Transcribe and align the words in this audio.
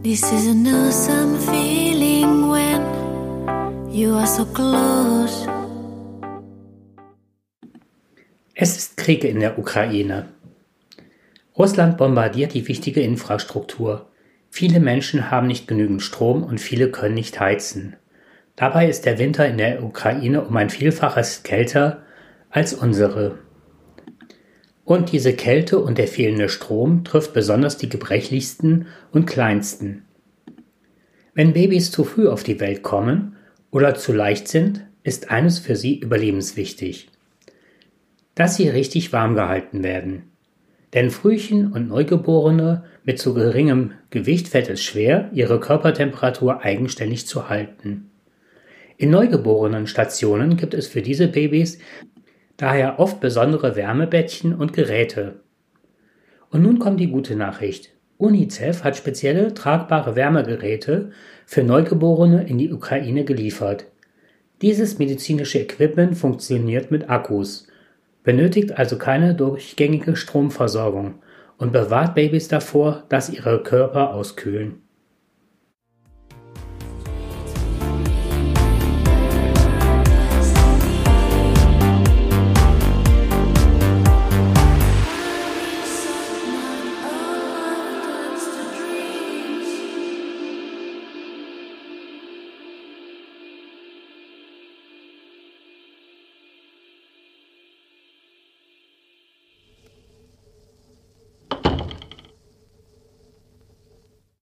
This 0.00 0.22
is 0.22 0.46
an 0.46 0.64
awesome 0.64 1.36
feeling 1.40 2.48
when 2.48 3.90
you 3.90 4.14
are 4.14 4.28
so 4.28 4.44
close. 4.44 5.48
Es 8.54 8.76
ist 8.76 8.96
Krieg 8.96 9.24
in 9.24 9.40
der 9.40 9.58
Ukraine. 9.58 10.28
Russland 11.58 11.98
bombardiert 11.98 12.54
die 12.54 12.68
wichtige 12.68 13.00
Infrastruktur. 13.00 14.06
Viele 14.50 14.78
Menschen 14.78 15.32
haben 15.32 15.48
nicht 15.48 15.66
genügend 15.66 16.00
Strom 16.00 16.44
und 16.44 16.60
viele 16.60 16.92
können 16.92 17.16
nicht 17.16 17.40
heizen. 17.40 17.96
Dabei 18.54 18.88
ist 18.88 19.04
der 19.04 19.18
Winter 19.18 19.48
in 19.48 19.58
der 19.58 19.82
Ukraine 19.82 20.44
um 20.44 20.56
ein 20.56 20.70
Vielfaches 20.70 21.42
kälter 21.42 22.04
als 22.50 22.72
unsere. 22.72 23.38
Und 24.88 25.12
diese 25.12 25.34
Kälte 25.34 25.80
und 25.80 25.98
der 25.98 26.08
fehlende 26.08 26.48
Strom 26.48 27.04
trifft 27.04 27.34
besonders 27.34 27.76
die 27.76 27.90
gebrechlichsten 27.90 28.86
und 29.12 29.26
kleinsten. 29.26 30.04
Wenn 31.34 31.52
Babys 31.52 31.90
zu 31.90 32.04
früh 32.04 32.26
auf 32.26 32.42
die 32.42 32.58
Welt 32.58 32.82
kommen 32.82 33.36
oder 33.70 33.96
zu 33.96 34.14
leicht 34.14 34.48
sind, 34.48 34.86
ist 35.02 35.30
eines 35.30 35.58
für 35.58 35.76
sie 35.76 35.98
überlebenswichtig. 35.98 37.10
Dass 38.34 38.56
sie 38.56 38.70
richtig 38.70 39.12
warm 39.12 39.34
gehalten 39.34 39.82
werden. 39.82 40.22
Denn 40.94 41.10
Frühchen 41.10 41.70
und 41.70 41.88
Neugeborene 41.88 42.84
mit 43.04 43.18
zu 43.18 43.34
geringem 43.34 43.90
Gewicht 44.08 44.48
fällt 44.48 44.70
es 44.70 44.82
schwer, 44.82 45.28
ihre 45.34 45.60
Körpertemperatur 45.60 46.62
eigenständig 46.62 47.26
zu 47.26 47.50
halten. 47.50 48.10
In 48.96 49.10
neugeborenen 49.10 49.86
Stationen 49.86 50.56
gibt 50.56 50.72
es 50.72 50.86
für 50.86 51.02
diese 51.02 51.28
Babys 51.28 51.78
daher 52.58 52.98
oft 52.98 53.20
besondere 53.20 53.76
Wärmebettchen 53.76 54.54
und 54.54 54.74
Geräte. 54.74 55.40
Und 56.50 56.62
nun 56.62 56.78
kommt 56.78 57.00
die 57.00 57.10
gute 57.10 57.36
Nachricht. 57.36 57.94
UNICEF 58.18 58.82
hat 58.82 58.96
spezielle 58.96 59.54
tragbare 59.54 60.16
Wärmegeräte 60.16 61.12
für 61.46 61.62
Neugeborene 61.62 62.46
in 62.46 62.58
die 62.58 62.72
Ukraine 62.72 63.24
geliefert. 63.24 63.86
Dieses 64.60 64.98
medizinische 64.98 65.60
Equipment 65.60 66.18
funktioniert 66.18 66.90
mit 66.90 67.08
Akkus, 67.08 67.68
benötigt 68.24 68.76
also 68.76 68.98
keine 68.98 69.36
durchgängige 69.36 70.16
Stromversorgung 70.16 71.22
und 71.58 71.72
bewahrt 71.72 72.16
Babys 72.16 72.48
davor, 72.48 73.04
dass 73.08 73.30
ihre 73.30 73.62
Körper 73.62 74.12
auskühlen. 74.12 74.82